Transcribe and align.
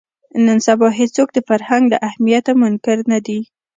نن 0.45 0.57
سبا 0.67 0.87
هېڅوک 0.99 1.29
د 1.33 1.39
فرهنګ 1.47 1.83
له 1.91 1.97
اهمیته 2.09 2.51
منکر 2.61 2.97
نه 3.11 3.19
دي 3.25 3.39